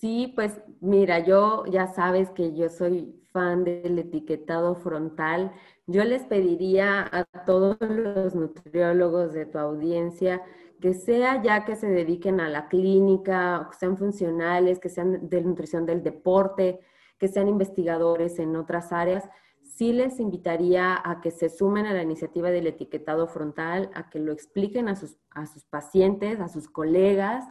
Sí, 0.00 0.32
pues 0.34 0.60
mira, 0.80 1.20
yo 1.20 1.64
ya 1.66 1.86
sabes 1.86 2.30
que 2.30 2.54
yo 2.54 2.68
soy 2.68 3.24
fan 3.32 3.64
del 3.64 3.98
etiquetado 3.98 4.76
frontal. 4.76 5.52
Yo 5.86 6.04
les 6.04 6.24
pediría 6.24 7.08
a 7.10 7.24
todos 7.24 7.78
los 7.80 8.34
nutriólogos 8.34 9.32
de 9.32 9.46
tu 9.46 9.58
audiencia 9.58 10.42
que 10.80 10.92
sea 10.92 11.42
ya 11.42 11.64
que 11.64 11.76
se 11.76 11.86
dediquen 11.86 12.40
a 12.40 12.50
la 12.50 12.68
clínica, 12.68 13.68
que 13.70 13.78
sean 13.78 13.96
funcionales, 13.96 14.78
que 14.78 14.90
sean 14.90 15.28
de 15.28 15.40
nutrición 15.40 15.86
del 15.86 16.02
deporte, 16.02 16.80
que 17.18 17.28
sean 17.28 17.48
investigadores 17.48 18.38
en 18.38 18.56
otras 18.56 18.92
áreas, 18.92 19.28
sí 19.62 19.92
les 19.92 20.20
invitaría 20.20 21.00
a 21.02 21.20
que 21.20 21.30
se 21.30 21.48
sumen 21.48 21.86
a 21.86 21.92
la 21.92 22.02
iniciativa 22.02 22.50
del 22.50 22.66
etiquetado 22.66 23.26
frontal, 23.26 23.90
a 23.94 24.08
que 24.08 24.20
lo 24.20 24.32
expliquen 24.32 24.88
a 24.88 24.96
sus, 24.96 25.16
a 25.30 25.46
sus 25.46 25.64
pacientes, 25.64 26.40
a 26.40 26.48
sus 26.48 26.68
colegas 26.68 27.44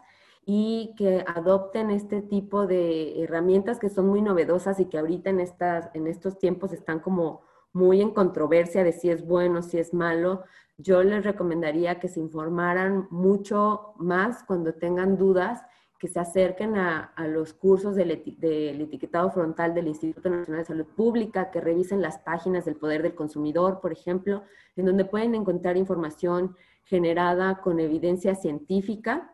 y 0.46 0.94
que 0.98 1.24
adopten 1.28 1.90
este 1.90 2.22
tipo 2.22 2.68
de 2.68 3.24
herramientas 3.24 3.80
que 3.80 3.90
son 3.90 4.08
muy 4.08 4.22
novedosas 4.22 4.80
y 4.80 4.86
que 4.86 5.00
ahorita 5.00 5.30
en, 5.30 5.40
estas, 5.40 5.90
en 5.94 6.08
estos 6.08 6.38
tiempos 6.38 6.74
están 6.74 7.00
como 7.00 7.42
muy 7.72 8.02
en 8.02 8.12
controversia 8.12 8.84
de 8.84 8.92
si 8.92 9.10
es 9.10 9.26
bueno, 9.26 9.62
si 9.62 9.80
es 9.80 9.94
malo. 9.94 10.44
Yo 10.78 11.04
les 11.04 11.24
recomendaría 11.24 12.00
que 12.00 12.08
se 12.08 12.20
informaran 12.20 13.08
mucho 13.10 13.94
más 13.98 14.44
cuando 14.44 14.74
tengan 14.74 15.18
dudas, 15.18 15.62
que 16.04 16.10
se 16.10 16.20
acerquen 16.20 16.76
a, 16.76 17.14
los 17.30 17.54
cursos 17.54 17.96
del, 17.96 18.12
etiquetado 18.12 19.32
frontal 19.32 19.74
del 19.74 19.88
Instituto 19.88 20.30
Nacional 20.30 20.60
de 20.64 20.68
Salud 20.68 20.86
Pública, 20.86 21.50
que 21.50 21.62
revisen 21.62 22.02
las 22.02 22.18
páginas 22.18 22.66
del 22.66 22.76
Poder 22.76 23.04
del 23.04 23.16
Consumidor, 23.16 23.80
por 23.80 23.94
ejemplo, 23.94 24.44
en 24.76 24.86
donde 24.86 25.06
pueden 25.06 25.34
encontrar 25.34 25.78
información 25.78 26.58
generada 26.84 27.62
con 27.62 27.80
evidencia 27.80 28.36
científica 28.36 29.34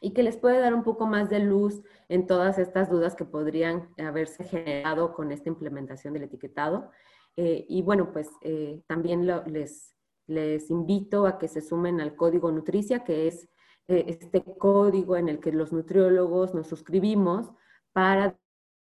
y 0.00 0.14
que 0.14 0.22
les 0.22 0.38
puede 0.38 0.58
dar 0.60 0.72
un 0.72 0.84
poco 0.84 1.06
más 1.06 1.28
de 1.28 1.40
luz 1.40 1.82
en 2.08 2.26
todas 2.26 2.58
estas 2.58 2.88
dudas 2.88 3.14
que 3.14 3.26
podrían 3.26 3.90
haberse 3.98 4.42
generado 4.44 5.12
con 5.12 5.32
esta 5.32 5.50
implementación 5.50 6.14
del 6.14 6.22
etiquetado. 6.22 6.90
Eh, 7.36 7.66
y 7.68 7.82
bueno, 7.82 8.10
pues 8.10 8.30
eh, 8.40 8.80
también 8.86 9.26
les, 9.52 9.94
les 10.26 10.70
invito 10.70 11.26
a 11.26 11.36
que 11.36 11.46
se 11.46 11.60
sumen 11.60 12.00
al 12.00 12.16
código 12.16 12.50
Nutricia, 12.50 13.04
que 13.04 13.28
es 13.28 13.50
eh, 13.90 14.04
este 14.06 14.42
código 14.42 15.16
en 15.16 15.28
el 15.28 15.40
que 15.40 15.52
los 15.52 15.72
nutriólogos 15.72 16.54
nos 16.54 16.68
suscribimos 16.68 17.50
para 17.92 18.38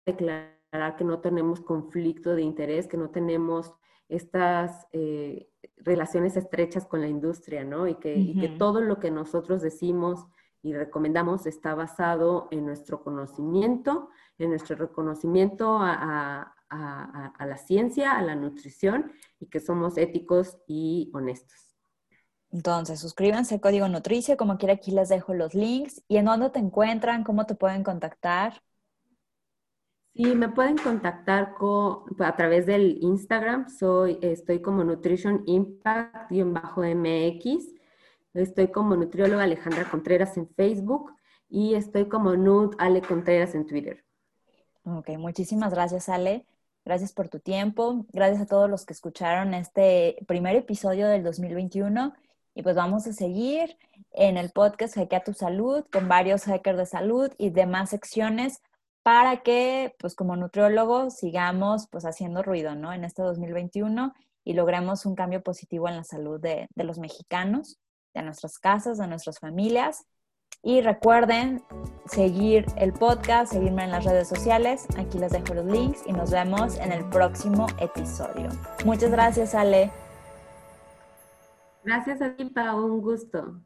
declarar 0.04 0.96
que 0.96 1.04
no 1.04 1.20
tenemos 1.20 1.60
conflicto 1.60 2.34
de 2.34 2.42
interés, 2.42 2.86
que 2.86 2.96
no 2.96 3.10
tenemos 3.10 3.74
estas 4.08 4.88
relaciones 5.76 6.36
estrechas 6.36 6.84
con 6.84 7.00
la 7.00 7.08
industria, 7.08 7.64
¿no? 7.64 7.86
Y 7.86 7.94
que, 7.94 8.16
y 8.16 8.40
que 8.40 8.48
todo 8.48 8.80
lo 8.80 8.98
que 8.98 9.10
nosotros 9.12 9.62
decimos 9.62 10.26
y 10.62 10.74
recomendamos 10.74 11.46
está 11.46 11.74
basado 11.74 12.48
en 12.50 12.66
nuestro 12.66 13.02
conocimiento, 13.02 14.10
en 14.38 14.50
nuestro 14.50 14.76
reconocimiento 14.76 15.78
a, 15.80 16.54
la 16.70 17.56
ciencia, 17.56 18.12
a 18.12 18.22
la 18.22 18.36
nutrición 18.36 19.12
y 19.38 19.46
que 19.46 19.60
somos 19.60 19.96
éticos 19.96 20.58
y 20.66 21.10
honestos. 21.14 21.69
Entonces, 22.52 23.00
suscríbanse 23.00 23.54
al 23.54 23.60
Código 23.60 23.88
Nutricio, 23.88 24.36
como 24.36 24.58
quiera 24.58 24.74
aquí 24.74 24.90
les 24.90 25.08
dejo 25.08 25.32
los 25.34 25.54
links. 25.54 26.02
¿Y 26.08 26.16
en 26.16 26.24
dónde 26.24 26.50
te 26.50 26.58
encuentran? 26.58 27.22
¿Cómo 27.24 27.46
te 27.46 27.54
pueden 27.54 27.84
contactar? 27.84 28.60
Sí, 30.14 30.34
me 30.34 30.48
pueden 30.48 30.76
contactar 30.76 31.54
a 32.18 32.36
través 32.36 32.66
del 32.66 32.98
Instagram. 33.00 33.68
Soy, 33.68 34.18
estoy 34.20 34.60
como 34.60 34.82
Nutrition 34.82 35.44
Impact-MX 35.46 37.80
Estoy 38.34 38.68
como 38.68 38.94
nutrióloga 38.94 39.42
Alejandra 39.42 39.88
Contreras 39.90 40.36
en 40.36 40.48
Facebook 40.48 41.12
y 41.48 41.74
estoy 41.74 42.08
como 42.08 42.36
Nut 42.36 42.76
Ale 42.78 43.02
Contreras 43.02 43.56
en 43.56 43.66
Twitter. 43.66 44.04
Ok, 44.84 45.10
muchísimas 45.18 45.74
gracias 45.74 46.08
Ale. 46.08 46.46
Gracias 46.84 47.12
por 47.12 47.28
tu 47.28 47.40
tiempo. 47.40 48.06
Gracias 48.12 48.42
a 48.42 48.46
todos 48.46 48.70
los 48.70 48.86
que 48.86 48.92
escucharon 48.92 49.52
este 49.52 50.16
primer 50.28 50.54
episodio 50.54 51.08
del 51.08 51.24
2021. 51.24 52.14
Y 52.54 52.62
pues 52.62 52.76
vamos 52.76 53.06
a 53.06 53.12
seguir 53.12 53.76
en 54.12 54.36
el 54.36 54.50
podcast 54.50 54.94
Hackea 54.94 55.24
tu 55.24 55.32
Salud 55.32 55.84
con 55.92 56.08
varios 56.08 56.44
hackers 56.44 56.78
de 56.78 56.86
salud 56.86 57.32
y 57.38 57.50
demás 57.50 57.90
secciones 57.90 58.60
para 59.02 59.42
que, 59.42 59.94
pues 59.98 60.14
como 60.14 60.36
nutriólogos, 60.36 61.14
sigamos 61.14 61.86
pues 61.90 62.04
haciendo 62.04 62.42
ruido, 62.42 62.74
¿no? 62.74 62.92
En 62.92 63.04
este 63.04 63.22
2021 63.22 64.12
y 64.44 64.54
logremos 64.54 65.06
un 65.06 65.14
cambio 65.14 65.42
positivo 65.42 65.88
en 65.88 65.96
la 65.96 66.04
salud 66.04 66.40
de, 66.40 66.68
de 66.74 66.84
los 66.84 66.98
mexicanos 66.98 67.78
de 68.14 68.22
nuestras 68.22 68.58
casas, 68.58 68.98
de 68.98 69.06
nuestras 69.06 69.38
familias. 69.38 70.04
Y 70.62 70.82
recuerden 70.82 71.62
seguir 72.06 72.66
el 72.76 72.92
podcast, 72.92 73.52
seguirme 73.52 73.84
en 73.84 73.92
las 73.92 74.04
redes 74.04 74.28
sociales. 74.28 74.86
Aquí 74.98 75.18
les 75.18 75.32
dejo 75.32 75.54
los 75.54 75.64
links 75.64 76.02
y 76.06 76.12
nos 76.12 76.30
vemos 76.30 76.76
en 76.76 76.92
el 76.92 77.08
próximo 77.08 77.66
episodio. 77.78 78.50
Muchas 78.84 79.10
gracias, 79.10 79.54
Ale. 79.54 80.09
Gracias 81.84 82.22
a 82.22 82.34
ti, 82.34 82.46
Pau. 82.46 82.86
Un 82.86 83.00
gusto. 83.02 83.62